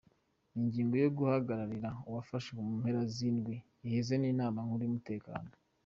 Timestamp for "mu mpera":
2.67-3.01